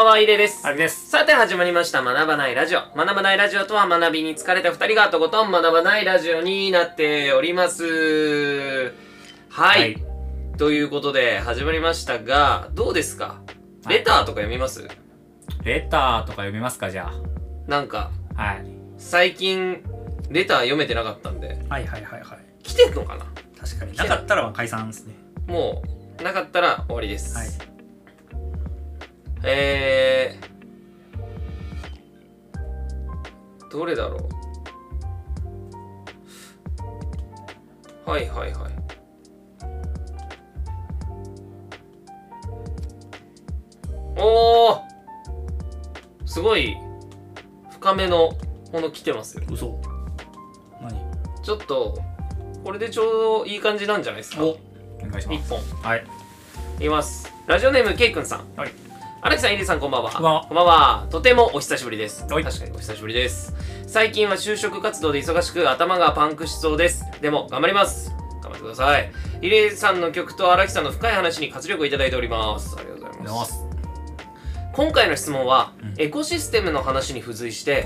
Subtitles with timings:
[0.00, 0.66] ばんは、いれです。
[0.66, 1.10] あれです。
[1.10, 2.80] さて始まりました学ばないラジオ。
[2.96, 8.94] 学ばないラジオとは学びに疲れた二人がとことん学ばないラジオになっております。
[9.50, 9.80] はい。
[9.80, 10.04] はい
[10.56, 13.40] ということで始まりましたが、どうですか？
[13.84, 14.88] はいレターとか読みます、
[15.64, 17.10] レターとか読みますか、じゃ
[17.66, 18.42] なんか、あ。
[18.42, 18.66] はい。
[18.98, 19.82] 最近、
[20.30, 22.62] レター読めてなかったんで、はいはいはいはい。
[22.62, 23.26] 来てんのかな？
[23.58, 23.96] 確かに。
[23.96, 25.14] なかったら解散ですね。
[25.46, 25.82] も
[26.18, 27.36] う、なかったら終わりです。
[27.36, 27.48] はい。
[29.42, 34.28] えー、どれだろ
[38.06, 38.10] う？
[38.10, 38.72] はいはいはい。
[44.18, 44.80] おー
[46.26, 46.76] すごい。
[47.70, 48.32] 深めの
[48.72, 49.44] もの来てますよ。
[49.50, 49.80] 嘘。
[50.82, 51.00] 何？
[51.42, 51.98] ちょっと
[52.62, 53.06] これでちょう
[53.44, 54.44] どいい感じなんじゃないですか？
[54.44, 54.58] お
[55.00, 55.32] 願いします。
[55.32, 55.58] 一本。
[55.82, 56.04] はい。
[56.78, 57.32] いきます。
[57.46, 58.44] ラジオネームけいくんさん。
[58.54, 58.72] はい。
[59.22, 60.10] 荒木さん、イリさん、こんばんは。
[60.10, 61.06] こんばんはこんばんは。
[61.10, 62.24] とてもお久しぶりです。
[62.24, 63.54] はい確かにお久しぶりです。
[63.86, 67.04] 最近は就職活動で忙しく頭がパンクしそうです。
[67.20, 68.14] でも、頑張ります。
[68.42, 69.12] 頑張ってください。
[69.42, 72.74] イリさんの曲と荒木さんの深い話に活力をいただいております。
[72.78, 73.62] ありがとうございます。
[74.72, 77.84] 今回の質問は、うんエコシステムの話に付随して。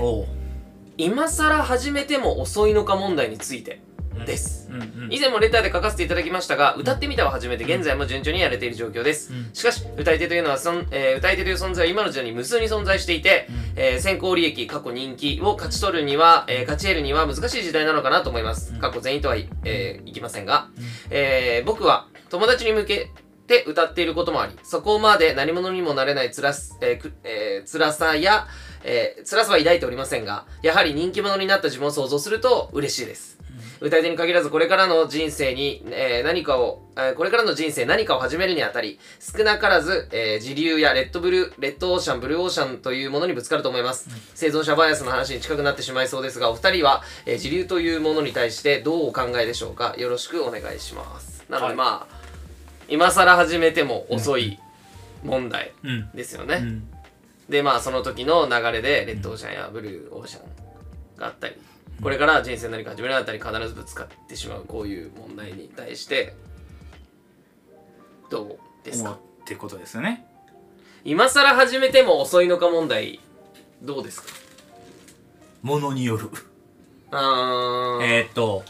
[0.95, 3.81] 今更始めても遅いのか問題について
[4.25, 4.69] です。
[5.09, 9.31] 以前もレターで書かせていただきましたが、歌ってみたを始めて現在も順調にやれている状況です。
[9.31, 9.49] うん。
[9.53, 18.73] しかし、歌い手というのはそん、えー歌い手という存在は今の時代に無数に存在していて、えー先行利益、過去人気を勝ち取るには、えー勝ち得るには難しい時代なのかなと思います。
[18.73, 18.79] うん。
[18.79, 20.83] 過去全員とは、えーいきませんが、うん。
[21.11, 23.11] えー僕は友達に向け
[23.47, 28.47] て歌っていることもあり、そこまで何者にもなれない辛す、えーくえー辛さや、
[28.83, 33.34] えー辛さは抱いておりませんが、やはり人気者になった自分を想像すると嬉しいです。
[33.81, 49.95] 歌い手に限らずこれからの人生に、えー何かを、えーこれからの人生何かを始めるにあたり少なからず、えー時流やレッドブルレッドオーシャンブルーオーシャンというものにぶつかると思います、生存者バイアスの話に近くなってしまいそうですがお二人は、えー時流というものに対してどうお考えでしょうか？
[49.97, 51.43] よろしくお願いします。
[51.49, 51.75] なので、はい。
[51.75, 52.15] まあ
[52.87, 54.59] 今更始めても遅い
[55.23, 56.11] 問題うん。
[56.13, 56.87] ですよね、うん。
[57.49, 61.55] でまあその時の流れでレッドオーシャンやブルーオーシャンがあったり
[62.01, 66.35] これから人生何か始めるにあたり必ずぶつかってしまうこういう問題に対して
[68.29, 69.11] どうですか？
[69.11, 70.25] ってことですよね。
[71.03, 73.19] 今更始めても遅いのか問題
[73.81, 74.29] どうですか？
[75.61, 76.29] ものによる。
[77.11, 78.63] あー、えーっと、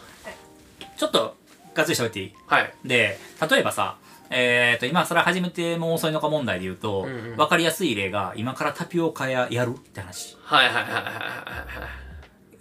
[0.97, 1.35] ちょっと、
[1.73, 2.33] がっつり喋っていい？
[2.47, 2.73] はい。
[2.85, 3.17] で、
[3.49, 3.97] 例えばさ、
[4.29, 7.47] えーっと、今更始めてもう遅いのか問題で言うと、わ、うんうん。
[7.47, 10.37] かりやすい例が、今からタピオカ屋やるって話。
[10.43, 12.04] はいはいはいはいはいはい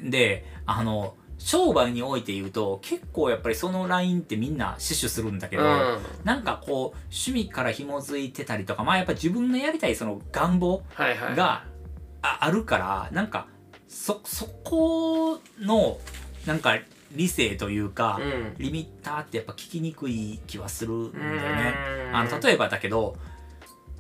[0.04, 5.98] で、あの、商売において言うと、結構やっぱりそのラインってみんな死守するんだけど、うん。
[6.24, 11.36] なんかこう、趣味から紐づいてたりとか、まあやっぱ自分のやりたいその願望はいはい。
[11.36, 11.64] が
[12.22, 13.48] ああるから、なんか、
[13.88, 15.98] そ、そこの、
[16.46, 16.78] なんか
[17.12, 18.54] 理性というか、うん。
[18.58, 21.74] リミッターってやっぱ聞きにくい気はするんだようね。
[22.12, 23.16] あの、例えばだけど、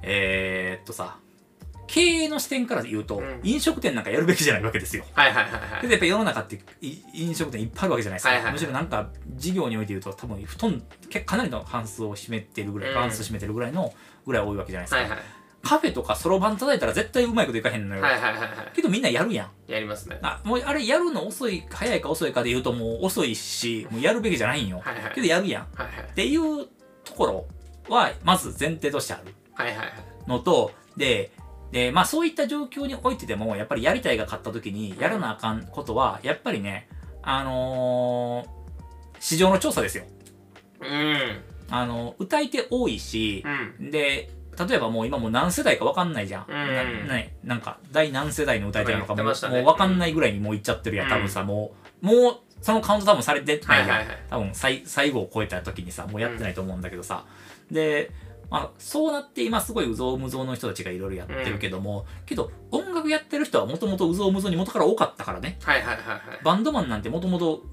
[0.02, 1.18] えー、っとさ、
[1.94, 5.04] 経営の視点から言うと、うん飲食店なんかやるべきじゃないわけですよ。
[5.12, 8.30] はいはいはいはいけどやっぱ世の中ってい飲食店いっぱいあるわけじゃないですか。
[8.30, 10.82] はいはいはいむしろなんか事業において言うと多分ほとん
[11.24, 13.94] かなりの半数を占めてるぐらい、うん半数占めてるぐらいの
[14.26, 14.96] ぐらい多いわけじゃないですか。
[14.96, 15.18] はいはい
[15.62, 18.02] カフェとかそろばん叩いたら絶対うまいこといかへんのよ。
[18.02, 19.72] はいはいはいはいけどみんなやるやん。
[19.72, 24.82] やりますねあもうあれやるの遅い、早いか遅いかで言うともう遅いし、もうやるべきじゃないんよ。
[24.84, 25.62] はいはいけどやるやん。
[25.62, 26.66] っはいはいていう
[27.04, 27.46] ところ
[27.88, 29.92] はまず前提としてあるはいはいはい
[30.26, 31.30] のと、で、
[31.74, 36.88] で、まあそういった状況においてでも、やっぱりやりたいが勝った時にやらなあかんことは、やっぱりね、
[37.20, 38.64] あのー
[39.18, 40.04] 市場の調査ですよ。
[40.80, 43.42] うんあの、歌い手多いし
[43.80, 44.30] う、んで、
[44.68, 46.46] 例えばもう今もう何世代か分かんないじゃん。
[46.48, 51.06] うんなね、なんか、第何世代の歌い手なのかも,、もう分かんないぐらいにもういっちゃってるやん。
[51.06, 53.88] うん多分さ、もう、もう、そのカウント多分されてないやん。
[53.88, 57.24] はいはいはい多分最、最後を超えた時にさ、もうやってないと思うんだけどさ。
[57.72, 58.12] で、
[58.54, 65.58] まあ、そうなって今すごいうぞうむぞうの人たちがいろいろやってるけども、けど音楽やってる人はもともとうぞうむぞうに元から多かったからね。
[65.62, 66.20] はいはいはいはい。
[66.44, 67.64] バンドマンなんてもともと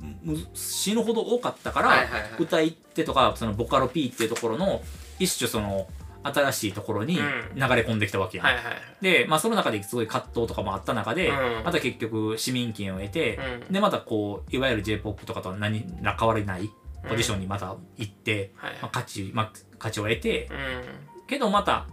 [0.55, 2.31] 死ぬほど多かったから、はいはいはい。
[2.39, 4.81] 歌い手とかそのボカロ P っていうところの
[5.19, 5.87] 一種その
[6.23, 7.59] 新しいところに流うん。
[7.59, 8.47] れ込んできたわけやん。
[8.47, 8.63] はいはい
[9.01, 11.63] で、まあその中ですごい葛藤とかもあった中で、うん。
[11.63, 13.73] また結局市民権を得て、うん。
[13.73, 16.71] でまたこういわゆる J-POP とかとは何ら変わりない
[17.07, 19.51] ポジションにまた行って、はいまあ、価値、まあ、
[19.81, 21.27] 価値を得て、うん。
[21.27, 21.87] けどまた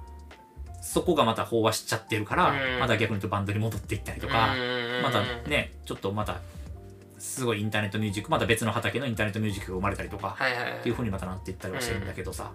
[0.82, 2.81] そこがまた飽和しちゃってるから、うん。
[2.81, 6.40] また逆に言うとバンドに戻っていったりとか、うんまたねちょっとまた
[7.19, 10.37] すごいインターネットミュージックまた別の畑のインターネットミュージックが生まれたりとか、
[10.81, 12.52] っていう風にまたなっていったりはしてるんだけどさ、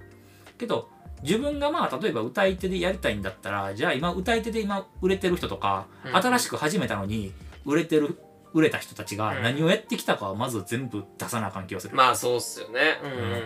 [0.58, 0.90] けど
[1.22, 6.16] 自分がまあ例えば歌い手でやりたいんだったらじゃあ今歌い手で今売れてる人とか、うん。
[6.16, 7.34] 新しく始めたのに
[7.66, 8.20] 売れてる
[8.54, 9.44] 売れた人たちがうん。
[9.44, 13.00] 何をやってきたかはまず全部出さなあかん気がする、まあそうっすよね。
[13.04, 13.12] うん。
[13.12, 13.44] うんうんうん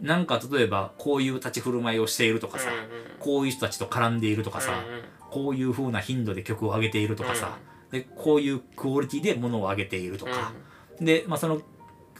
[0.00, 2.84] なんか例えばこういう立ち振る舞いをしているとかさ、うんうん
[3.20, 7.58] こういう人たちと絡んでいるとかさ、うんうんこういう風な頻度で曲を上げているとかさ、
[7.90, 10.52] でこういうクオリティで物を上げているとか、
[11.00, 11.60] で、まあ、その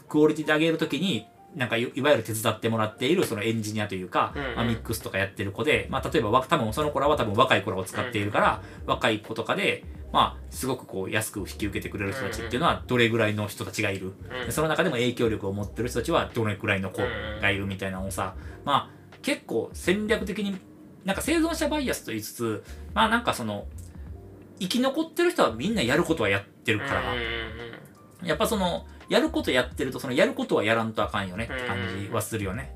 [0.09, 1.25] クオリティで上げるときに
[1.55, 4.55] なんかいいわゆる手伝ってもらっているそのエンジニアというか、うんうん。
[4.55, 14.45] まあ、ミックスとかやってる子で、まあ、例えばわ多分その子らは多分若い子らを使っているから、若い子とかで、まあ、すごくこう安く引き受けてくれる人たちっていうのはどれぐらいの人たちがいる、うん。
[14.45, 17.01] でその中でも影響力を持ってる人たちはどれくらいの子
[17.41, 20.57] がいるみたいなのをさ、まあ結構戦略的に
[21.03, 22.63] なんか生存者バイアスと言いつつ
[22.93, 23.65] まあなんかその
[24.59, 27.03] 生き残ってる人はみんなやることはやってるから、
[28.23, 32.73] やっぱそのやることやってるとそのやることはやらんとあかんよねって感じはするよね。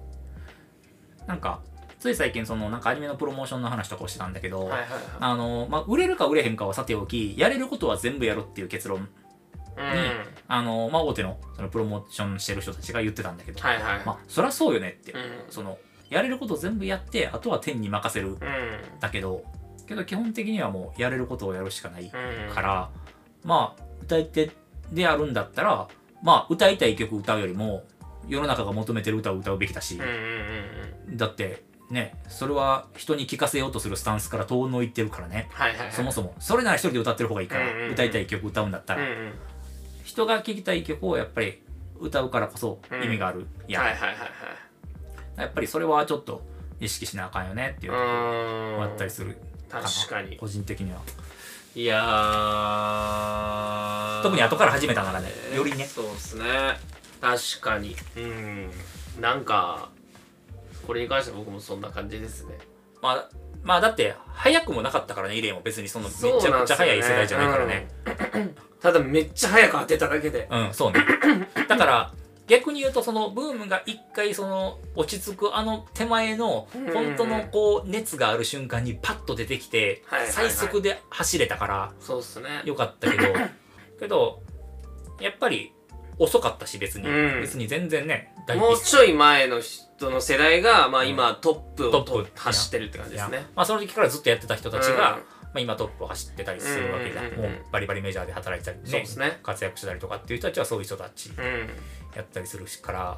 [1.25, 1.61] なんか
[1.99, 4.89] つい最近そのなんかアニメのプロモーションの話とかをしてたんだけど、うんはいはい。
[5.19, 9.09] あのまあ、売れるか売れへんかはさておきやれることは全部やろっていう結論
[9.75, 9.97] はい
[10.47, 13.83] あの、まあ、大手のそのプロモーションしてる人たちが言ってたんだけど、はいはい。
[14.05, 15.19] まあ、そりゃそうよねって、うん。
[15.49, 15.77] その
[16.09, 18.29] やれること全部やってあとは天に任せる。
[18.29, 18.37] うん。
[18.99, 19.43] だけど
[19.87, 22.53] けど基本的にはもうやれることをやるしかないうん。
[22.53, 22.89] から、
[23.43, 24.51] まあ歌い手
[24.91, 25.87] であるんだったら
[26.23, 27.83] まあ歌いたい曲歌うよりも
[28.27, 30.07] 世の中が求めてる歌を歌うべきだしうん、うん
[31.09, 31.17] うん。
[31.17, 35.49] だってねそれは人に聴かせようとするスタンスから遠のいてるからね。
[35.51, 35.91] はいはいはい。
[35.91, 36.35] そもそも。
[36.39, 37.91] それなら一人で歌ってる方がいいから、うんうんうん。
[37.91, 39.33] 歌いたい曲歌うんだったら、うんうん
[40.03, 41.61] 人が聴きたい曲をやっぱり
[41.99, 44.17] 歌うからこそ意味がある、いや、はいはいはい
[45.37, 46.41] やっぱりそれはちょっと
[46.79, 48.77] 意識しなあかんよねっていうはいところうん。
[48.77, 49.37] もあったりする。
[49.69, 50.35] 確かに。
[50.37, 50.99] 個人的には。
[51.75, 54.23] いやー。
[54.23, 55.85] 特に後から始めたならねよりね。
[55.85, 56.43] そうですね。
[57.21, 57.95] 確かに。
[58.17, 58.71] うん。
[59.21, 59.89] なんか
[60.89, 62.57] これに関しては僕もそんな感じですね。
[62.99, 63.29] まあ
[63.61, 67.87] まあだって早くもなかったからねイレンも別にそのめちゃくちゃ早い世代じゃないからね。
[68.33, 68.55] うん。
[68.81, 70.47] ただめっちゃ早く当てただけで。
[70.49, 71.05] うん、そうね。
[71.67, 72.11] だから
[72.47, 76.91] 逆に言うとそのブームが一回その落ち着くあの手前のうん。
[76.91, 80.01] 本当のこう熱がある瞬間にパッと出てきて
[80.31, 82.63] 最速で走れたからそうっすね。
[82.65, 83.31] よかったけど。
[83.99, 84.41] けど
[85.21, 85.71] やっぱり
[86.17, 87.41] 遅かったし別に、うん。
[87.41, 92.31] 別に全然ね大もうちょい前の人の世代が、まあ、今トップをとトップ。
[92.35, 93.45] 走ってるって感じですね。
[93.55, 94.97] まあ、その時からずっとやってた人たちが、うん。
[94.97, 95.21] ま
[95.55, 99.05] あ、今トップを走ってたりするわけじゃん,、もうバリバリメジャーで働いてたりね。
[99.05, 99.39] そうね。
[99.41, 101.69] 活躍したりとかっていう人たちはそういう人たちうん。
[102.15, 103.17] やったりするしから、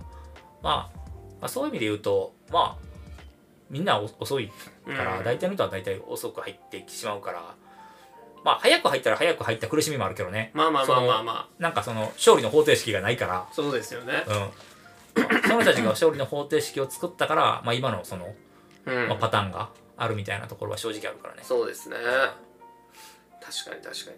[0.61, 0.99] まあ、
[1.41, 2.85] まあそういう意味で言うとまあ
[3.69, 4.49] みんなお遅い
[4.87, 5.23] から、うん。
[5.23, 7.55] 大体の人は大体遅く入ってしまうから
[8.43, 10.51] まあ早く入ったら早く入った苦しみもあるけどね。
[10.53, 13.35] まあまあまあまあまなんかその勝利の方程式がないから。
[13.35, 14.23] あそうですよね。
[14.27, 14.49] うん、
[15.15, 18.33] その人たちが勝利の方程式を作ったから、まあ、今のその、
[18.85, 21.41] うん、まあ、パターンがあるみたいなところは正直あるからね。
[21.43, 21.95] そうですね。
[23.41, 24.11] 確かに確か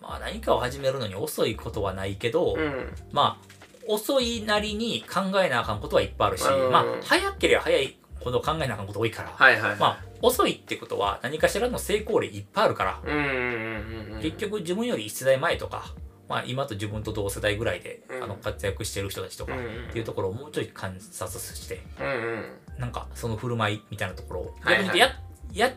[0.00, 2.94] まあ、何かを始めるのに遅いことはないけど、にうん。
[3.12, 3.52] まあ
[3.88, 6.72] 遅いなりに考えなあかんことはいっぱいあるし、うん。
[6.72, 15.94] まあ早ければ早いほど考えなあかんこと多いから、はいはいまあ遅いってことは何かしらの成功例いっぱいあるから、うんうんうんうん結局自分より1世代前とか、
[16.32, 18.24] まあ、今と自分と同世代ぐらいで、うん。
[18.24, 24.54] あの活躍してる人たちとかうんっていうところをもうちょい観察してうなんかその振る舞いみたいなところを
[24.96, 25.12] や
[25.52, 25.72] や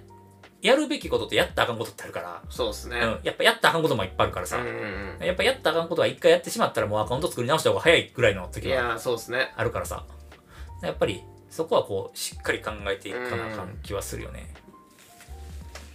[0.61, 2.97] やるべきこととやったらあかんことってあるから、そうですね。
[2.97, 4.69] うん、やっぱやったらあかんこともいっぱいあるからさ、うんう
[5.23, 9.53] んやっぱやったらあかんことは一回やってしまったらもうアカウント作り直した方が早いぐらいの時はやそうですね。
[9.57, 10.05] あるからさ。
[10.81, 14.53] やっぱりそこはこうしっかり考えていかなあかん気はするよね、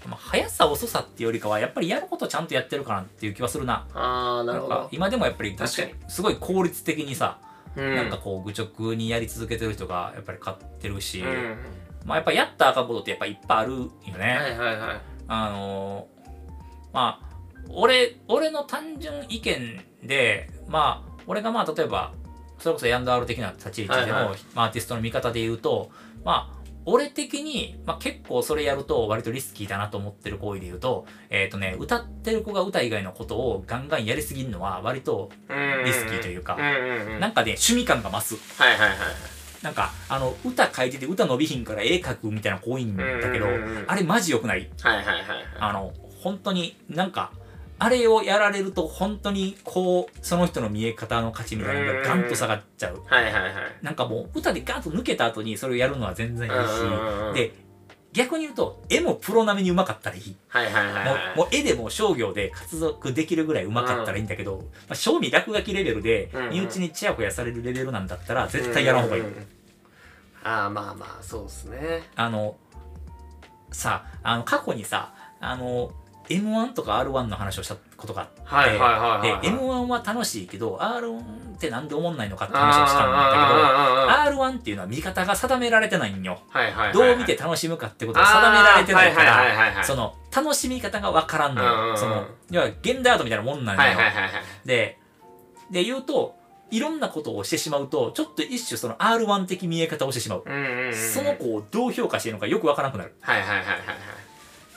[0.08, 3.86] まあ、速さ遅さっていうよりかはやっぱりやることちゃんとやってるかなっていう気はするな。
[3.94, 4.74] ああなるほど。
[4.74, 5.94] んか今でもやっぱり確かに。
[6.08, 7.38] すごい効率的にさ、
[7.76, 7.96] うん。
[7.96, 11.56] なんかこう愚直にやり続けてる人がやっぱり勝ってるし、うん。
[12.04, 13.88] まあやっぱやったらあかんことってやっぱいっぱいあるよ
[14.18, 15.00] ね、はいはいはい。
[15.28, 16.20] あのー
[16.92, 17.30] まあ
[17.68, 22.12] 俺俺の単純意見でまあ俺がまあ例えば
[22.58, 24.38] それこそヤンダール的な立ち位置での、はいはい。
[24.54, 25.90] まあアーティストの見方で言うと
[26.24, 35.84] まあ俺的に、まあ、結構それやると割とリスキーだなと思ってる行為で言うとえっ、とね歌ってる子が歌以外のことをガンガンやりすぎるのは割とうん。
[35.84, 38.62] リスキーというかなんかね趣味感が増す。
[38.62, 38.98] はいはいはい
[39.62, 43.46] なんかあの歌書いてて歌伸びひんから絵描くみたいな子多いんだけど
[43.86, 45.24] あれマジ良くないはいはいはい。
[45.58, 47.32] あの、本当になんか、
[47.82, 53.02] あれをやられると本当にこう、その人の見え方の価値みたいなのがガンと下がっちゃう。
[53.06, 53.52] はいはいはい。
[53.80, 57.54] なんかもう歌でガンと抜けた後にそれをやるのは全然いいうんうんうんし、で、
[58.12, 60.36] 逆に言うと、絵もプロ並みに上手かったらいい。
[60.48, 61.36] はいはいはいもうはい。
[61.38, 66.50] もう絵でも商業で活続できるぐらい上手かったらいいんだけど、まあ、賞味落書きレベルでうんうん。
[66.50, 69.22] 身内にチヤホヤされるレベルなんだったら絶対やらんほうがいい。
[69.22, 69.46] うんうんうん。
[70.44, 72.02] ああまあまあそうですね。
[72.14, 72.56] あの
[73.72, 75.92] さあの過去にさあの
[76.30, 79.42] M1 とか R1 の話をしたことがあって、はいはいはいはいはい。
[79.42, 81.22] で M1 は楽しいけど R1 っ
[81.58, 86.40] てなんで思んないのかって話をしたんだけどあ R1 っていうのは見方が定められてないんよ。
[86.52, 86.92] あはいはいはい。
[86.92, 91.90] どう見て楽しむかってことが定められてないかあーはいはいはいはいらその楽しみ方がわからんのうんうんうん。
[91.90, 94.30] よその要は現代アートみたいなもんなんよ、はいはいはいはい
[94.64, 94.98] で
[95.70, 96.36] で言うと
[96.70, 100.44] いろんなことをしてしまうとちょっと一種その R1 的見え方をしてしまう。
[100.46, 100.94] うんうんうん。
[100.94, 103.16] その子をどう評価していいのかよくわからなくなる。
[103.20, 103.76] はいはいはいはいはい。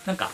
[0.07, 0.31] なんか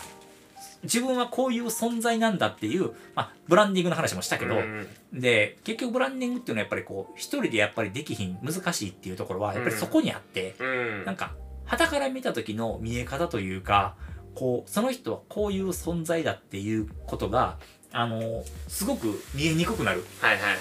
[0.83, 11.05] 自分はこういう存在なんだっていう、まあ、ブランディングの話もしたけど、うんで結局ブランディングっていうのはやっぱりこう一人でやっぱりできひん難しいっていうところはやっぱりそこにあって、うん。
[11.05, 11.33] なんか
[11.65, 13.95] 傍から見た時の見え方というか
[14.35, 17.57] こうその人はこういう存在だっていうことが
[17.91, 20.05] あのすごく見えにくくなる。
[20.21, 20.59] はいはいはいはい。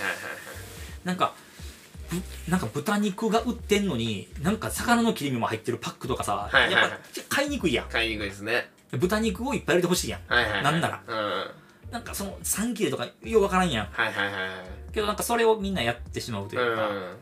[1.05, 1.35] なんか
[2.11, 6.83] ぶなんか豚肉が売ってんのになんか魚の切り身も入ってるパックとかさ、はいはいはい。
[6.83, 6.97] やっぱ
[7.29, 7.89] 買いにくいやん。
[7.89, 10.21] 買いにくいですね豚肉をいっぱい入れてほしいやん。
[10.27, 10.63] はいはいはい。
[10.65, 11.03] なんなら。
[11.07, 11.17] うん。
[11.17, 13.87] はいなんかその3切れとかようわからんやん。
[13.87, 17.17] はいはいはいけどなんかそれをみんなやってしまうというか、まうん。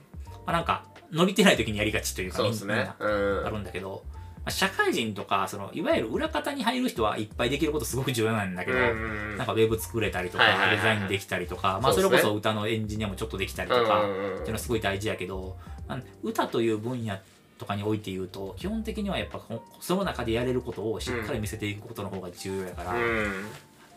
[0.47, 2.91] あ、なんか伸びてない時にやりがちというかそうですね。
[2.99, 3.05] あ
[3.51, 10.77] るんだけど、まあ社会人とかそのいわゆる裏方に入る人はいっぱいできることすごく重要なんだけど、うんなんかウェブ作れたりとか、はいはいはいはい。
[10.79, 15.57] デザインできたりとか、まあ、それこそ歌のエンジニアもちょっとできたりとか、っていうのはすごい大事やけど、
[15.87, 17.19] まあ歌という分野
[17.59, 23.47] とかにおいて言うと基本的にはやっぱこその中でやれることをしっかり見せていくことの方が重要やから、うん。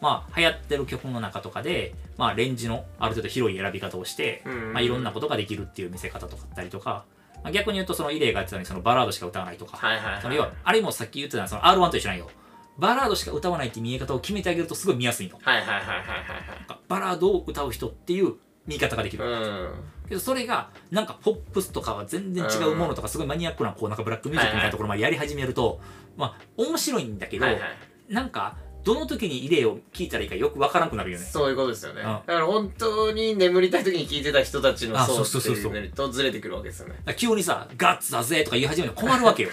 [0.01, 4.73] まあ流行ってる曲の中とかで、まあ、レンジのある程度広い選び方をして、うん。
[4.73, 7.05] まあ、いろんなことができるっていう見せ方とかあったりとか、
[7.43, 10.21] まあ、逆に言うとそのイレイが言ってたようにそのバラードしか歌わないとか、はいはいはい。
[10.21, 12.29] その要はあれもさっき言ってたその R1 と一緒なんよ。
[12.77, 15.37] バラードしか歌わないって見え方を決めてあげるとすごい見やすいの。
[15.41, 18.35] はいはいはいはいはいバラードを歌う人っていう
[18.69, 19.69] 見方ができる、はいうん。
[20.07, 25.81] けどそれがなんかポップスとかは全然違うものとかすごいマニアックなこうなんかブラックミュージックみたいなところまでやり始めると、
[26.15, 28.13] まあ面白いんだけど、はいはい。
[28.13, 31.25] なんかどの時にイレイを聞いたらいいかよくわからなくなるよね。
[31.25, 32.01] そういうことですよね。
[32.01, 32.03] ん。
[32.03, 36.95] だから本当に眠りたい時に聞いてた人たちのあ層っていうのとずれてくるわけですよね。
[37.15, 39.49] 急にさ「ガッツだぜ」とか言い始めるの困るわけよ。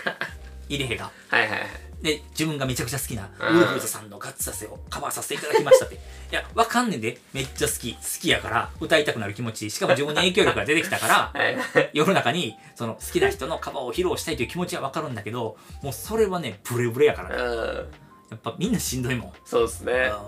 [0.68, 1.10] イレイが。
[1.28, 3.56] はいはいはいで自分がめちゃくちゃ好きなうん。
[3.58, 5.96] ウルフルズさんの「ガッツだぜ」をカバーさせていただきましたって。
[5.96, 5.98] い
[6.30, 7.20] やわかんねんで。
[7.32, 7.94] めっちゃ好き。
[7.94, 9.70] 好きやから歌いたくなる気持ち。
[9.70, 11.32] しかも自分に影響力が出てきたから
[11.92, 17.36] 世の中にその好きな人のカバーを披露したいという気持ちはわかるんだけどもうそれはねブレブレやからね。
[17.36, 17.92] うん。
[18.30, 19.92] やっぱみんなしんどいもん、そうですね。
[19.92, 19.98] うん。
[19.98, 20.22] だか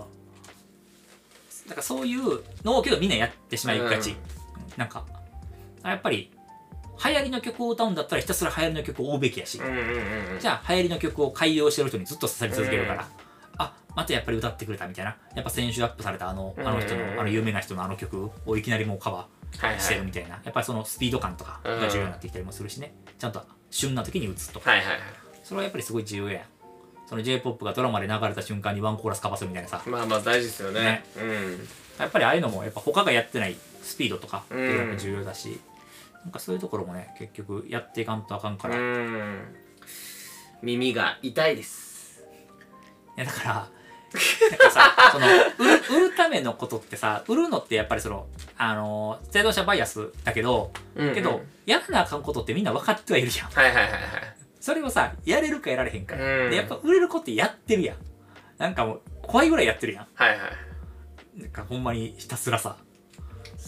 [1.77, 4.17] らそういうのをけどみんなやってしまいがち、うん。
[4.75, 5.05] なんか
[5.83, 6.31] やっぱり
[7.03, 9.59] 流行りの曲を歌うんだったらひたすら流行りの曲を追うべきやし、
[10.39, 13.09] じゃあ流行りの曲を改良してる人にずっと刺さり続けるから、うん
[13.61, 15.17] あまたやっぱり歌ってくれたみたいな。
[15.35, 19.27] やっぱ先週アップされたあのあの人のあの有名な人のあの曲をいきなりもうカバは
[19.63, 20.29] いはいーしてるみたいな。
[20.29, 22.93] やっぱりそのスピード感とかが重要になってきたりもするしね。
[23.17, 24.69] ちゃんと旬な時に打つとか。
[24.69, 24.99] はいはいはい。
[25.43, 26.39] それはやっぱりすごい重要や。
[26.39, 26.43] ん
[27.07, 29.81] その J-POP がドラマで流れた瞬間にワンコーラスかばすみたいなさ。
[29.85, 30.79] まあまあ大事ですよね。
[30.81, 31.03] ね。
[31.17, 31.67] うん。
[31.99, 35.59] やっぱりああいうのもやっぱ他がやってないスピードとかってうんいうのが重要だし、
[36.23, 39.55] なんかそういうところもね結局やっていかんとあかんから、ういん。
[40.61, 42.23] 耳が痛いです。
[43.15, 45.27] やだからなんかさ その
[45.59, 51.15] 売る売るためのことってさ売るのってやっぱりそのあのー制度者バイアスだけど、うんうん。
[51.15, 53.51] けどやらなあかんことってみんな分かってはいるじゃん。
[53.51, 54.01] はいはいはいはい。
[54.59, 56.49] それをさやれるかやられへんか、うん。
[56.49, 57.97] でやっぱ売れる子ってやってるやん。
[58.57, 60.07] なんかもう怖いぐらいやってるやん。
[60.15, 60.39] はいはい。
[61.35, 62.75] なんかほんまにひたすらさ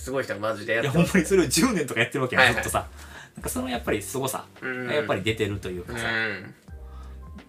[0.01, 2.63] すごい人がマジでやっていやほんまにそれを10年とかやってるわけやん、はいはい。
[2.63, 2.88] ずっとさ。
[3.36, 4.46] なんかそのやっぱり凄さ。
[4.62, 4.88] うん。
[4.88, 6.55] がやっぱり出てるというかさ、うん。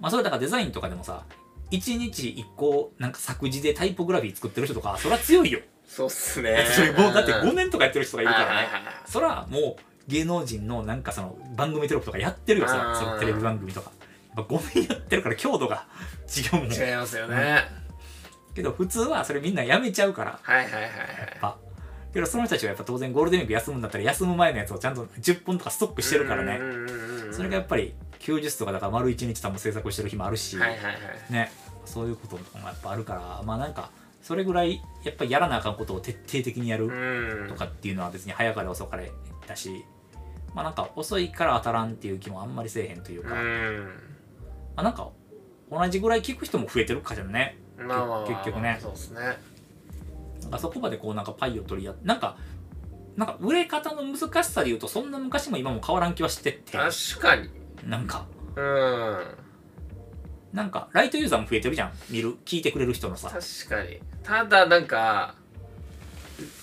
[0.01, 1.25] まあそれだからデザインとかでもさ
[1.71, 5.61] 1日1個なんか作字でタイポグラフィー作ってる人とかそれは強いよ。
[5.87, 6.59] そうっすね。
[6.99, 8.69] もうだって5年とかやってる人がいるからね。
[9.07, 9.77] それはもう
[10.09, 13.93] 芸能人のなんかその番組テロップとかやってるよそあーのそのテレビ番組とか。
[14.37, 15.87] やっぱ5年やってるから強度が
[16.27, 16.73] 違うもん。
[16.73, 17.65] 違いますよね。
[18.55, 20.39] けど普通はそれみんなやめちゃうから。
[20.43, 20.91] はいはいはいはい。
[21.43, 21.57] あ
[22.13, 26.61] けどその人たちはやっぱ当然ゴールデンウィーク休むんだったら休む前のやつをちゃんと10本とかストックしてるからね。
[27.33, 30.57] それがやっぱり休日とかだから丸1日多分制作してる日もあるし、
[31.31, 31.51] ね。
[31.85, 33.91] そういうこともやっぱあるからまあなんか
[34.23, 37.49] それぐらいやっぱりやらなあかんことを徹底的にやるうん。
[37.49, 39.11] とかっていうのは別に早かれ遅かれ
[39.47, 39.85] だし
[40.55, 43.91] まあなんか遅いから当たらんっていう気もあんまりせえへんというか、まうん。
[44.77, 45.09] あなんか
[45.71, 47.57] 同じぐらい聞く人も増えてるかじゃんね。
[47.79, 48.79] まあ結局ね。
[48.81, 49.21] そうですね
[50.43, 52.37] なんかそこまでこうなんかパイを取り合ってなんか
[53.17, 56.73] なんか売れ方の難しさで言うとそんな昔も今も変わらん気はしてって。
[56.73, 57.51] 確かに。
[57.87, 58.27] なんか。
[58.57, 59.19] うん。
[60.53, 61.93] なんかライトユーザーも増えてるじゃん。
[62.11, 63.29] 見る聞いてくれる人のさ。
[63.29, 63.99] 確かに。
[64.23, 65.35] ただなんか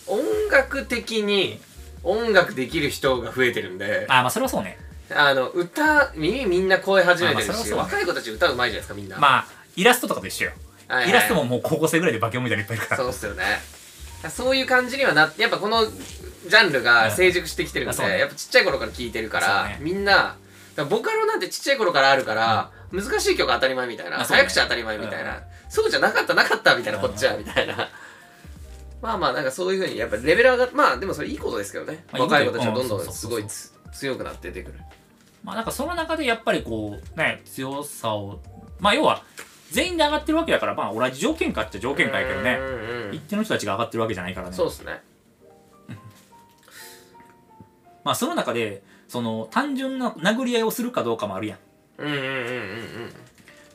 [0.07, 0.19] 音
[0.51, 1.59] 楽的に
[2.03, 4.05] 音楽できる人が増えてるんで。
[4.09, 4.77] あまあそれはそうね。
[5.11, 7.73] あの歌耳みんな超え始めてるし、ね。
[7.73, 9.45] 若い子たち歌うまいじゃないですかみんな、まあ
[9.75, 10.51] イラストとかと一緒よ、
[10.89, 11.09] はいはい。
[11.09, 12.97] イラストももう高校生ぐらいでバケモンみたいにいっぱいいるから。
[12.97, 13.43] そうっすよね。
[14.29, 18.19] そういう感じにはなってやっぱこのジャンルが成熟してきてるんで、うんそうね。
[18.19, 19.77] やっぱちっちゃい頃から聴いてるから、そうね。
[19.81, 20.35] みんなだか
[20.75, 24.43] らボカロなんてちっちゃい頃からあるから、難しい曲当たり前みたいな、あそうね。
[24.43, 27.89] 早口当たり前みたいな、そうじゃなかったなかったみたいな、うんこっちはみたいな。
[29.01, 34.79] まあまあなんかそういうふうにやっぱレベル上がまあでもそれいいことですけどね、まあ若い子たちはどんどんすごいつ強くなって出てくる。
[35.43, 38.41] まあなんかその中でやっぱりこうね強さを
[38.79, 39.23] まあ要は
[39.71, 42.59] 全員で上がってるわけだからまあ同じ条件かっちゃ条件かやけどね。
[43.11, 44.55] 一定の人たちが上がってるわけじゃないからね。
[44.55, 45.01] そうですね。
[48.03, 51.57] まあその中でその単純な殴り合いをするかどうかもあるやん。
[51.57, 51.61] っ
[51.97, 52.35] うんうんうんうんう
[53.07, 53.13] ん。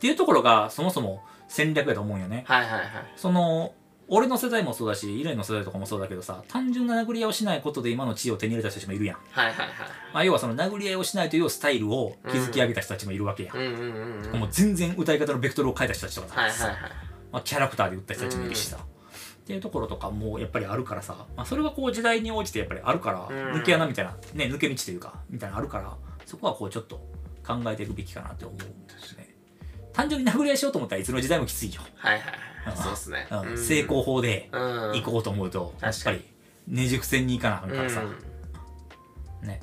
[0.00, 2.44] ていうところがそもそも戦略やと思うんよね。
[2.46, 2.88] はいはいはい。
[3.16, 3.72] その
[4.08, 9.68] 俺の世代もそうだしイレイの世代とかもそうだけどさ単純な殴り合いをしないことで今の地位を手に入れた人たちもいるやん、はいはいはい
[10.12, 16.90] まあ、要はその殴り合いをしないというスタイルを築き上げた人たちもいるわけやん、うんうんうんうんもう全然歌い方のベクトルを変えた人たちとかさ、はいはいはい。
[17.32, 23.52] まあ、キャラクターで打った人たちもいるしさ、っていうところとかもやっぱりあるからさ、まあ、それはこう時代に応じてやっぱりあるから、うん。
[23.60, 25.94] 抜け穴みたいな、ね、抜け道というかみたいなのあるから
[26.26, 26.96] そこはこうちょっと
[27.46, 29.23] 考えていくべきかなって思うんですね
[29.94, 32.34] 単純に殴り合いしようと思ったらいつの時代もきついよ、はいはいはい。
[32.36, 33.26] うんそうっすね。
[33.56, 34.60] 成功法でうん。
[34.94, 36.18] 行こうと思うと、やっ確かに。
[36.18, 36.24] ぱ
[36.68, 38.02] りねじ伏せに行かなあかんからさ、
[39.42, 39.60] ね。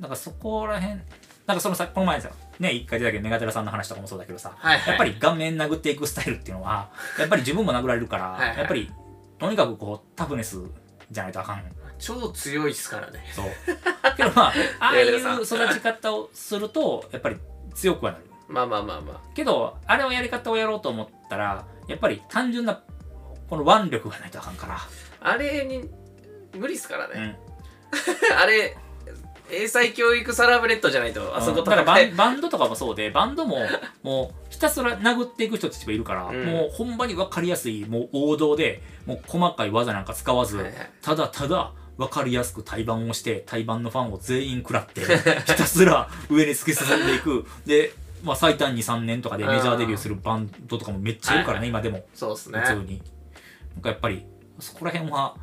[0.00, 1.02] だからそこらへん
[1.46, 2.30] なんかそのさこの前さ
[2.60, 4.88] ね一回出たけどメガテラさんの話とかもそうだけどさ、はいはい。
[4.90, 8.58] やっぱり顔面殴っていくスタイルっていうのはやっぱり自分も殴られるからはいはい。
[8.58, 8.90] やっぱり
[9.38, 10.60] とにかくこうタフネス
[11.10, 11.64] じゃないとあかん。
[11.98, 13.24] 超強いっすからね。
[13.34, 13.46] そう。
[14.16, 17.36] けどまあ ああいう育ち方をするとやっぱり
[17.74, 18.24] 強くはなる。
[18.48, 22.82] まあまあまあまけどあれをやり方をやろうと思ったらやっぱり単純な
[23.48, 24.88] この腕力がないとあかんから、あ
[25.20, 25.88] あれに
[26.58, 27.38] 無理っすからね。
[28.30, 28.76] うん、 あれ
[29.50, 33.58] 英才教育サラブレッドじゃないとあそこうんだからバンドとかもそうでバンドも
[34.02, 36.44] もうひたすら殴っていく人たちもいるから、うん。
[36.46, 40.74] もうほんまに分かりやすいもう王道でもう細かい技なんか使わず、はいはい。
[41.02, 45.00] ただただ分かりやすく対バンをして対バンのファンを全員食らって
[45.46, 47.44] ひたすら上に突き進んでいく。
[47.66, 52.04] で、まあ、最短に3年とかでメジャーデビューするバンドとかもめっちゃいるからね、今でも。
[52.14, 52.60] そうっすね。
[52.60, 53.02] 普通に。
[53.74, 54.24] なんかやっぱり
[54.58, 55.36] そこら辺は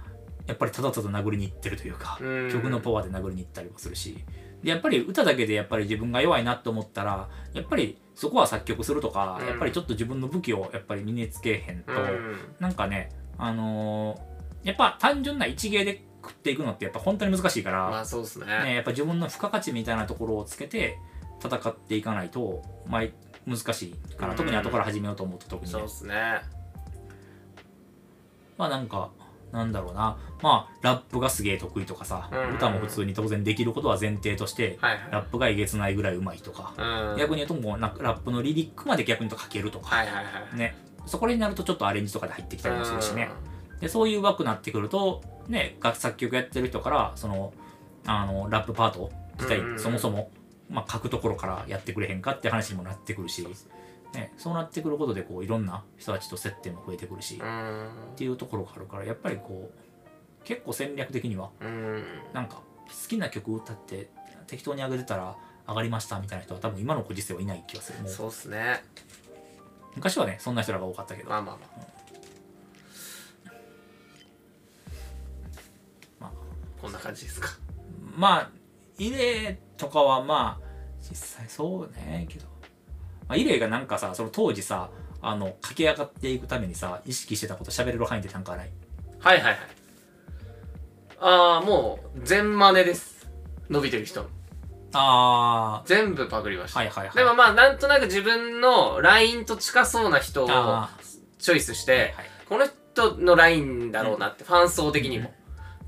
[0.48, 2.52] やっぱりただただ殴りにいってるというか、うん。
[2.52, 4.24] 曲のパワーで殴りにいったりもするし。
[4.64, 9.48] でやっぱり歌だけでやっぱり自分が弱いなと思ったらやっぱりそこは作曲するとか、うん。
[9.48, 12.38] やっぱりちょっと自分の武器をやっぱり身につけへんと、うん。
[12.60, 14.30] なんかねあのー
[14.64, 18.46] やっぱ単純な一芸で食っていくのってやっぱ本当に難しいから、まあそうっすね。
[18.46, 20.98] ね、やっぱ自分の付加価値みたいなところをつけて
[21.44, 23.04] 戦っていかないと、まあ、
[23.48, 24.38] 難しいから、うん。
[24.38, 25.72] 特に後から始めようと思った時にね。
[25.72, 26.42] そうっすね。
[28.58, 29.10] まあなんか、
[29.52, 30.18] なんだろうな。
[30.44, 32.56] まあ、ラップがすげえ得意とかさ、うん。
[32.56, 35.02] 歌も普通に当然できることは前提として、はいはい。
[35.12, 37.18] ラップがえげつないぐらいうまいとか、うん。
[37.18, 40.76] 逆に言うともうラップのリリックまで逆に言うと書けるとか、はいはいはいね。
[41.06, 43.30] そこになるとちょっとアレンジとかで入ってきたりもするしね。
[43.80, 47.54] で、そういう枠になってくると、ね、楽作曲やってる人から、その、
[48.06, 50.32] あの、ラップパート自体、うんそもそも、
[50.70, 53.48] まあ、書くところからやってくれへんかって話にもなってくるし、
[54.14, 57.48] ね、そうなってくることで、こう、いろんな人たちと接点も増えてくるし、うん。
[57.48, 62.04] うんっていうところがあるからやっぱりこう結構戦略的にはうん。
[62.34, 64.10] なんか好きな曲歌って
[64.46, 65.38] 適当に上げてたら
[65.68, 68.10] 上がりましたみたいな人は多分今のご時世はいない気がする。
[68.10, 68.84] そうっすね。
[69.96, 71.78] 昔はねそんな人らが多かったけど、まあまあまあ。
[71.78, 71.86] ま
[76.82, 77.50] こんな感じですか？
[78.16, 78.50] まあ
[78.98, 80.66] イレとかはまあ
[81.02, 82.46] 実際そうねけど、
[83.28, 84.90] まあ、イレがなんかさその当時さ
[85.22, 88.72] あの駆け上がっていくためにさ意識してたこと喋れる範囲でなんかない？
[89.20, 89.58] はいはいはい。
[91.22, 93.30] ああもう全真似です。
[93.70, 94.30] 伸びてる人の。
[94.94, 97.16] あ全部パクりました、はいはいはい。
[97.16, 100.90] でもまあなんとなく自分のラインと近そうな人をあ
[101.38, 102.14] チョイスして、はいはい。
[102.48, 105.32] この人のラインだろうなって、ファン層的にも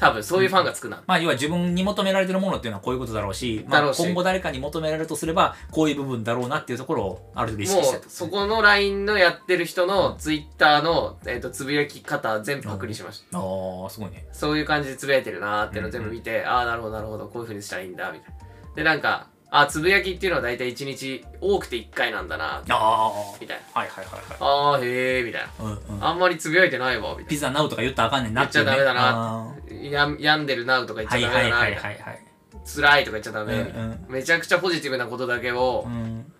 [0.02, 0.90] 多分そういうファンがつく。
[0.90, 13.42] な、まあ、要は自分に求められてるものっていうのはこういうことだろうし、まあ、今後誰かに求められるとすればこういう部分だろうなっていうところをある程度意識もしてうそこのラインのやってる人のツイッターの、えー、とつぶやき方全部パクリしました、あ
[13.86, 14.26] あすごいね。
[14.32, 18.76] そういう感じでつぶやいてるなーっていうのを全部見て、ああなるほどなるほどこういう風にしたらいいんだみたいな。
[18.76, 23.12] でなんかあつぶやきっていうのは大体1日多くて1回なんだなああ
[23.42, 24.40] みたいはいはいはいはい。
[24.40, 25.66] なああへえみたいな。
[25.66, 26.06] うんうん。
[26.06, 29.56] あんまりつぶやいてないわみたいピザナウとか言ったらあかんねんなっね、言っちゃダメだな。
[29.70, 31.76] や病んでるなとか言っちゃーはいはいはいダメだな。
[31.76, 32.26] みたいなはいはい。
[32.66, 34.14] 辛いとか言っちゃダメうんうん。
[34.14, 36.32] めちゃくちゃポジティブなことだけをうん。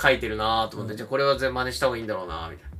[0.00, 2.70] 書いてるなーと思って、じゃあこれは全部真似した方がいいんだろうなーみたい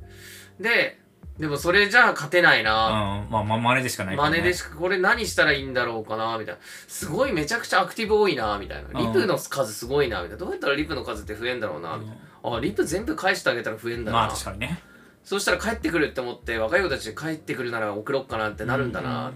[0.59, 0.69] な。
[0.69, 0.99] で
[1.39, 2.65] でもそれじゃあ勝てないうん。
[2.65, 6.61] な、まあまあ真似でしかないから、ね、真似でしかこれ何したらいいんだろうかなみたいな。
[6.87, 8.99] すごいめちゃくちゃアクティブ多いなみたいな。
[8.99, 10.37] リプの数すごいなみたいな。
[10.37, 12.57] どうやったらリプの数って増えんだろうなみたいな。
[12.57, 14.81] あリプ全部返してあげたら増えんだな、まあ確かにね。
[15.23, 19.33] そうしたら帰ってくるって思って若い子たち帰ってくるなら送ろっかなってなるんだな、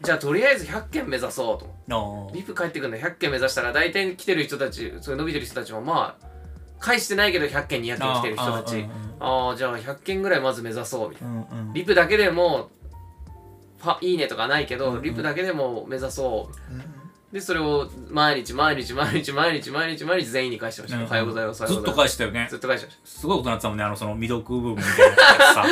[0.00, 1.66] じゃあとりあえず100件目指そうと。
[1.94, 6.26] 思ってあリプ帰ってくるの100件目指したら大体来てる人たちそれ伸びてる人たちもまあ
[6.82, 8.84] 返してないけど100件200件来てる人たち。
[9.20, 11.34] ああじゃあ100件ぐらいまず目指そうみたいな。
[11.34, 11.72] うんうん。
[11.72, 12.70] リプだけでも
[14.00, 15.02] いいねとかないけど、うんうん。
[15.02, 17.34] リプだけでも目指そう。
[17.34, 21.04] でそれを毎日毎日毎日毎日毎日毎日全員に返してました、うん。
[21.04, 22.46] おはようございますずっと返したよね。
[22.50, 25.10] ずっと返してましすごいことなってたもんねあのその未読部分みたい
[25.56, 25.64] な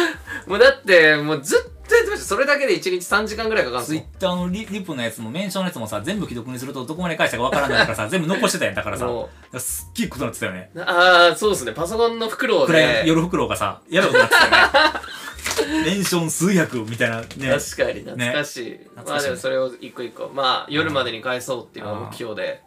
[0.47, 2.27] もうだってもうずっとやってました。
[2.27, 10.71] それだけで1日3時間ぐらいかかるんツイッターのリリプのやつもメンションのやつもさ全部既読にするとどこまで返したかわからないからさ 全部残してたやんだからさもすっげえことなってたよね。
[10.75, 11.73] うああそうですね。
[11.73, 15.85] パソコンの袋暗でい夜袋がさやばいことなってたよね。
[15.85, 17.27] メンション数百みたいなね。
[17.27, 20.31] 確かに懐かしい、懐かしいまあでもそれを一個一個。
[20.35, 22.63] まあ夜までに返そうっていうのが目標で、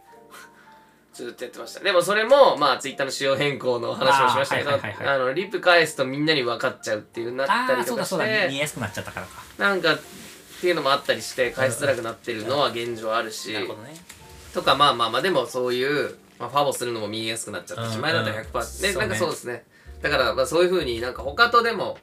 [1.13, 1.80] ずっとやってました。
[1.82, 5.19] でもそれもまあツイッターの仕様変更の話もしましたけどあ,、あーはいはいはい。
[5.19, 9.43] のリプ返すとみんなに分かっちゃうっていうなったりとかしそうだそうだ見やすくなっちゃったからか。
[9.58, 9.99] なんかっ
[10.62, 13.67] ていうのもあったりして返しづらくなってるのは現状あるし、ね。
[14.54, 18.02] とかまあまあまあでもそういう、まあ、ファボするのも見えやすくなっちゃったし、うん。
[18.02, 18.97] 前だったら100%、うんでそうね。
[18.99, 19.65] なんかそうですね。
[20.02, 21.97] だからまあそういうふうになんか他とでも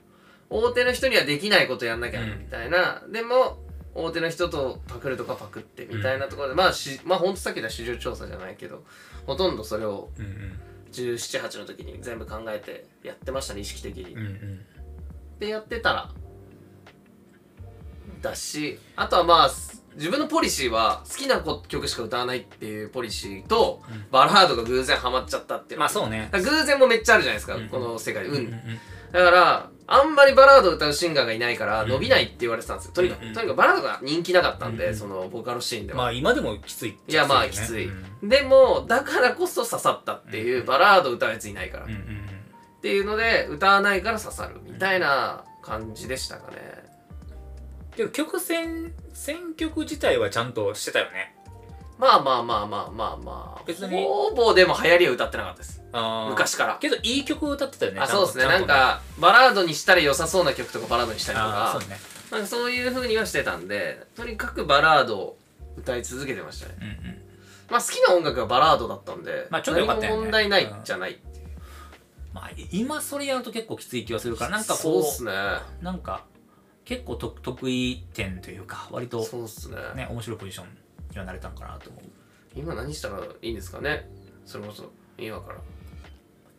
[0.49, 3.59] 大手の人にはできないことやんなきゃうんみたいな、でも
[3.95, 8.85] 大手の人とパクるとかパクってみたいなところで、まあしまあほんとさっき言った市場調査じゃないけど
[9.27, 10.61] ほとんどそれをうんうん
[10.93, 14.61] 1718の時に全部考えてやってましたね意識的に、うんうん。
[15.39, 16.11] でやってたら
[18.21, 19.51] だしあとはまあ
[19.97, 24.05] 自分のポリシーは好きな曲しか歌わないっていうポリシーと、うん。
[24.11, 25.81] バラードが偶然ハマっちゃったっていうの。
[25.81, 26.31] まあそうね。
[26.33, 28.53] 偶然もめっちゃあるじゃないですか、うんこの世界で、うんうんうん。
[29.13, 31.89] だからあんまりバラードを歌うシンガーがいないからうん。
[31.89, 32.93] 伸びないって言われてたんですよ。
[32.93, 33.35] とにかく、うん。
[33.35, 34.97] とにかくバラードが人気なかったんで、うん。
[34.97, 37.89] そのボカロシーンでは、まあ今でもきついっいやまあきつい。
[37.89, 38.29] うん。
[38.29, 40.67] でもだからこそ刺さったっていう、うん。
[40.67, 41.89] バラード歌うやついないから、っ
[42.81, 46.57] ていうので歌わないから刺さるみたいな感じでしたかね、
[47.97, 51.35] けど曲選選曲自体はちゃんとしてたよね
[52.01, 53.63] まあまあまあまあまあまあ。
[53.67, 54.03] 別に。
[54.05, 55.83] ほぼでも流行りは歌ってなかったです。
[55.93, 56.79] 昔昔から。
[56.81, 58.01] けどいい曲を歌ってたよね。
[58.01, 58.47] あそうですね。
[58.47, 61.99] なんかバラードにしたら良さそうな曲とかバラードにしたりとかそうね。
[62.33, 65.37] なんかそういう風にはしてたんでとにかくバラードを
[65.77, 66.75] 歌い続けてましたね。
[66.81, 67.19] うんうん。
[67.71, 70.17] まあ好きな音楽はバラードだったんで、まあちょっと良かったよね。
[70.17, 71.19] 何も問題ないじゃない、
[72.33, 75.33] まあ今それやると結構きつい気はするからなんかこそうっすね。
[75.83, 76.25] うなんか
[76.85, 79.77] 結構と得意点というか割とそうっすね。
[79.95, 80.67] ね面白いポジション
[81.11, 82.03] にはなれたんかなと思う。
[82.55, 84.09] 今何したらいいんですかね？
[84.45, 85.59] それこそ今から。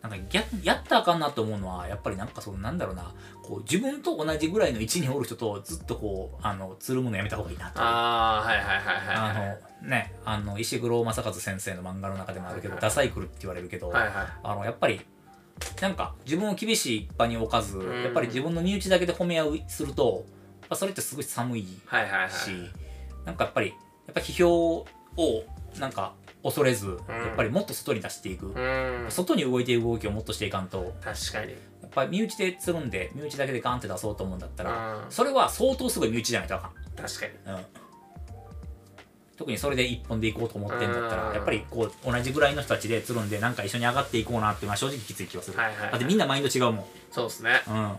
[0.02, 3.14] なんかややったらあかんなと思うのはやっぱりなんかそのなんだろうな。
[3.44, 7.80] こう自分と同じぐらいの位置におる人とずっとこうあのつるむのやめた方がいいなと。
[7.80, 9.16] ああはいはいはいはいはい。
[9.16, 12.90] あのねあの石黒正和先生の漫画の中でもあるけど、はいはい。
[12.90, 14.12] ダサイクルって言われるけど、はいはい。
[14.44, 15.02] あのやっぱり
[15.80, 18.04] なんか自分を厳しい場に置かず、ん。
[18.04, 20.26] やっぱり自分の身内だけで褒め合うすると、
[20.62, 22.32] まあ、それってすごい寒いはいはいはい。
[22.32, 22.50] し、
[23.24, 23.76] なんかやっぱり
[24.08, 24.86] やっぱ批評を
[25.80, 29.12] なんか恐れず、やっぱりもっと外に出していく、うーん。
[29.12, 30.94] 外に動いている動きをもっとしていかんと。
[31.04, 31.52] 確かに。
[31.52, 35.12] やっぱり身内でつるんで身内だけでガンって出そうと思うんだったら、うん。
[35.12, 36.72] それは相当すごい身内じゃないとあかん。
[36.96, 37.58] 確かに。
[37.58, 37.66] うん。
[39.38, 41.30] 特にそれで一本でいこうと思ってんだったうん。
[41.30, 45.92] らやっぱりこう同じぐらいの人たちでつるんでなんか一緒に上がっていこうなっていうのは正直きつい気がする、はいはいはい。
[45.92, 46.86] だってみんなマインド違うもん。
[47.12, 47.62] そうですね。
[47.68, 47.96] うん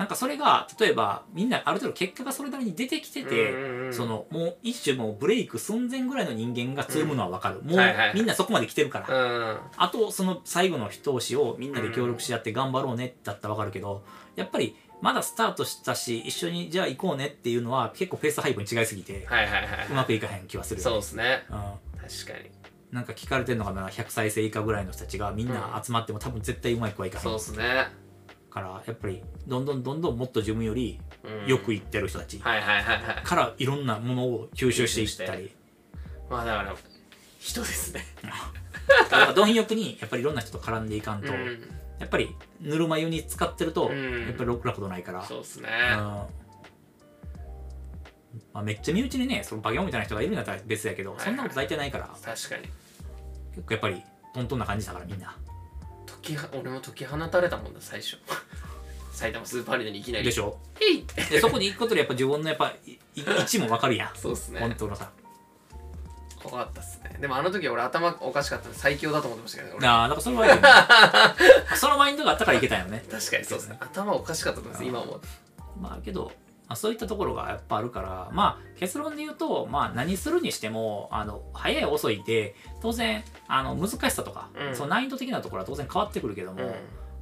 [0.00, 3.92] なんかそれが例えばみんなある程度結果がそれなりに出てきてて、うんうんうん。
[3.92, 9.58] そのもう一種もうブレイク寸前ぐらいの人間がつるむのは分かる、もう、はいはいみんなそこまで来てるから、うん。
[9.76, 14.02] あとその最後の一押しをみんなで協力し合って頑張ろうねだったら分かるけど
[14.36, 21.44] やっぱりまだスタートしたし一緒にじゃあ行こうねっていうのは結構ペース配分違いすぎてはいはいはいうまくいかへん気はするよそうねですね。
[21.50, 21.56] うん。
[21.56, 22.50] 確かに。
[22.90, 27.22] なんか聞かれてるのがな？100再生以下ぐらいの人たちがみんな集まっても多分絶対うまい子はいかへん。
[27.22, 27.88] そうですね
[28.50, 31.48] からやっぱりどんどんどんどんもっと自分よりうん。
[31.48, 32.54] よくいってる人たちか
[33.34, 35.52] らいろんなものを吸収していったり。
[36.28, 36.74] まあだから
[37.38, 38.04] 人ですね。
[38.88, 41.60] だから貪欲にやっぱりいろんな人と絡んでいかんと、うん。
[41.98, 44.26] やっぱりぬるま湯に使ってると、うん。
[44.26, 45.68] やっぱりろくなことないから、そうですね。
[45.92, 45.96] うん。
[45.96, 46.28] ま
[48.54, 52.06] あ、めっちゃ身内にねそのバケモンみたいな人がいるんだったら別だけど、はいはいそんなこと大体ないから。
[52.06, 52.62] 確かに。
[53.54, 54.02] 結構やっぱり
[54.34, 55.26] トントンな感じだからみんな。
[55.26, 55.34] 解
[56.22, 58.16] きは俺も解き放たれたもんだ最初。
[59.12, 60.24] 埼玉スーパーアリーナにいきなり。
[60.24, 60.58] でしょ？
[60.80, 61.06] えい。
[61.30, 62.72] でそこに行くことでやっぱ自分のやっぱ
[63.14, 64.10] 位置も分かるやん。
[64.16, 64.60] そうっすね。
[64.60, 65.10] 本当のさ。
[66.42, 67.18] 怖かったっすね。
[67.20, 69.88] でもあの時俺頭おかしかったんで最強だと思ってましたけどね俺。
[69.88, 70.68] ああだからそれはいいよね。
[71.76, 73.04] そのマインドがあったからいけたんよね。
[73.10, 73.76] 確かにそうですね。
[73.80, 75.20] 頭おかしかったと思います今も
[75.80, 76.32] まあけど、
[76.70, 84.76] まあ、そういったところがやっぱあるからまあ結論で言うと、まあ、何するにしてもあの早い遅いで当然あの難しさとか、うん。
[84.76, 86.74] その難易度的なところは当然変わってくるけども、うん。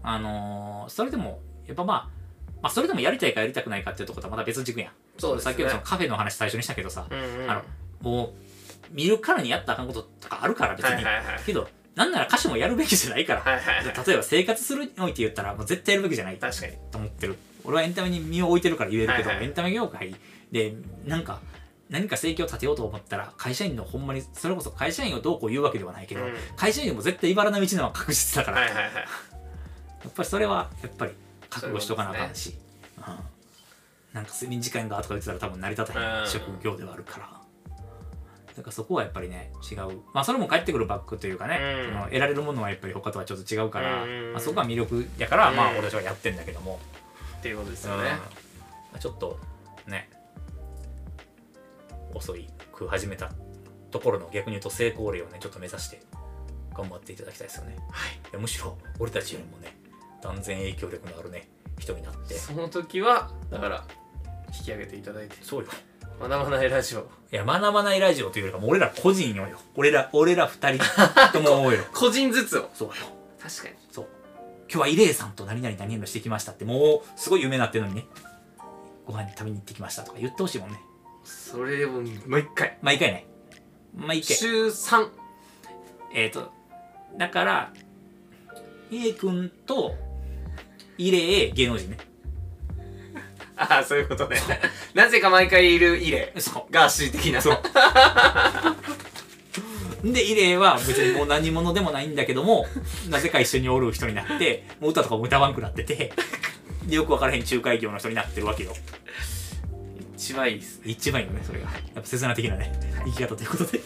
[0.02, 2.08] あのーそれでもやっぱまあ
[2.60, 4.92] まあ、それでもやりたいかやりたくないかっていうところとはまた別軸やん。
[5.16, 5.52] そうですね。
[5.52, 7.50] さっきのそのカフェの話最初にしたけどさ、うんうん。
[7.50, 7.62] あの
[8.02, 8.32] もう
[8.90, 10.94] 見るからにやったらあかんこととかあるから別に。
[10.96, 13.40] はいはいはいけど、なんなら歌手もやるべきじゃないから。
[13.40, 16.72] はいはいはい例えば生活するにおいて言ったらもう絶対やるべきじゃないと確かに。
[16.94, 20.14] 思ってる俺はエンタメに身を置いてるから言えるけど、エンタメ業界
[20.50, 21.40] でなんか
[21.90, 26.34] 何か生計を立てようと思ったら会社員のほんまにそれこそ会社員をどうこう言うわけではないけど、うん。
[26.56, 28.94] 会社員でも絶対茨の道のは確実だから、はいはいはい。
[28.94, 29.00] や
[30.08, 31.12] っぱりそれはやっぱり
[31.48, 32.54] 覚悟しとかなあかんし、
[32.98, 33.04] うん、
[34.12, 36.28] なんか睡眠時間がとか言ってたら多分成り立たへんうん。
[36.28, 37.30] 職業ではあるから。
[38.54, 40.00] だからそこはやっぱりね違う。
[40.12, 41.92] まあそれも返ってくるバックというかね、うん。
[41.92, 46.80] その得られるものはやっぱり他とはちょっと違うから、うんまあ、そこが魅力やから、まあうん俺たちはやってんだけども、
[47.38, 48.10] っていうことですよね。
[48.94, 49.38] あ、ちょっと
[49.86, 50.08] ね。
[52.14, 53.30] 遅いく始めた
[53.90, 56.00] ところの逆に言うと成功例をねちょっと目指して
[56.74, 57.76] 頑張っていただきたいですよね。
[57.90, 58.40] はい。
[58.40, 59.76] むしろ俺たちよりもね
[60.22, 61.48] 断然影響力のあるね
[61.78, 62.34] 人になって。
[62.34, 63.84] その時はだから
[64.56, 65.36] 引き上げていただいて。
[65.42, 65.68] そうよ。
[66.20, 67.00] 学ばないラジオ。
[67.30, 69.58] いや学ばないラジオというよりかもう俺ら個人よよ。
[69.76, 70.84] 俺ら俺ら二人
[71.32, 71.84] とも思うよ。
[71.94, 72.68] 個人ずつを。
[72.74, 72.94] そうよ。
[73.40, 73.74] 確かに
[74.70, 78.06] 今日はイレイさんと何々何々してきましたってもうすごい有名になってるのにね。
[79.06, 80.80] ご飯に食べに行ってきましたとか言ってほしいもんね。
[81.24, 82.04] それをもう
[82.38, 82.78] 一回。
[82.82, 83.26] 毎回ね。
[83.94, 84.36] 毎回。
[84.36, 85.08] 週3
[86.14, 86.52] えっ、と
[87.16, 87.72] だから
[88.92, 89.94] A 君と
[90.98, 91.96] イレイ芸能人ね。
[93.56, 94.38] ああそういうことね。
[94.92, 97.40] なぜか毎回いるイレそガーシー的な。
[97.40, 97.58] そうう
[100.04, 102.66] でイレイは別にもう何者でもないんだけども
[103.10, 106.12] なぜか一緒におる人になってもう歌とかも歌わんくなってて
[106.86, 108.72] でよく分からへん仲介業の人になってるわけよ。
[110.16, 111.66] 一番いいです一番いいよねそれが。
[111.66, 112.72] やっぱ切な的なね
[113.04, 113.80] 生き方ということで。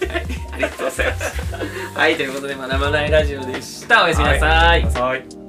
[0.50, 1.54] ありがとうございます。
[1.94, 4.04] はいということで学ばないラジオでした。
[4.04, 4.82] おやすみなさい。
[4.84, 5.41] はい